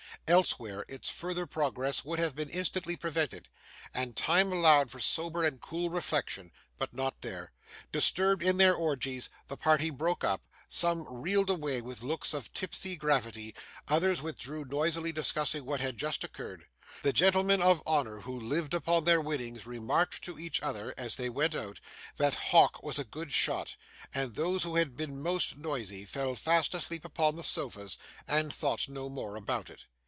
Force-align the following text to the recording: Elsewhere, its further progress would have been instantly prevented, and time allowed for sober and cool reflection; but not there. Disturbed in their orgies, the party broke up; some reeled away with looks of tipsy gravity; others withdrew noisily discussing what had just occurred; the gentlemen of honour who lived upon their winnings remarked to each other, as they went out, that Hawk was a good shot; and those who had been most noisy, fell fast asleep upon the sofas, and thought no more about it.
Elsewhere, 0.27 0.85
its 0.87 1.09
further 1.09 1.45
progress 1.45 2.05
would 2.05 2.17
have 2.17 2.35
been 2.35 2.49
instantly 2.51 2.95
prevented, 2.95 3.49
and 3.93 4.15
time 4.15 4.53
allowed 4.53 4.89
for 4.89 4.99
sober 5.01 5.43
and 5.43 5.59
cool 5.59 5.89
reflection; 5.89 6.51
but 6.77 6.93
not 6.93 7.19
there. 7.21 7.51
Disturbed 7.91 8.41
in 8.41 8.55
their 8.55 8.73
orgies, 8.73 9.29
the 9.47 9.57
party 9.57 9.89
broke 9.89 10.23
up; 10.23 10.45
some 10.69 11.05
reeled 11.13 11.49
away 11.49 11.81
with 11.81 12.01
looks 12.01 12.33
of 12.33 12.53
tipsy 12.53 12.95
gravity; 12.95 13.53
others 13.89 14.21
withdrew 14.21 14.63
noisily 14.63 15.11
discussing 15.11 15.65
what 15.65 15.81
had 15.81 15.97
just 15.97 16.23
occurred; 16.23 16.65
the 17.01 17.11
gentlemen 17.11 17.61
of 17.61 17.85
honour 17.85 18.21
who 18.21 18.39
lived 18.39 18.73
upon 18.73 19.03
their 19.03 19.19
winnings 19.19 19.65
remarked 19.65 20.21
to 20.23 20.39
each 20.39 20.61
other, 20.61 20.93
as 20.97 21.17
they 21.17 21.29
went 21.29 21.55
out, 21.55 21.81
that 22.15 22.35
Hawk 22.35 22.81
was 22.83 22.97
a 22.97 23.03
good 23.03 23.33
shot; 23.33 23.75
and 24.13 24.33
those 24.35 24.63
who 24.63 24.77
had 24.77 24.95
been 24.95 25.19
most 25.21 25.57
noisy, 25.57 26.05
fell 26.05 26.35
fast 26.37 26.73
asleep 26.73 27.03
upon 27.03 27.35
the 27.35 27.43
sofas, 27.43 27.97
and 28.27 28.53
thought 28.53 28.87
no 28.87 29.09
more 29.09 29.35
about 29.35 29.69
it. 29.69 29.87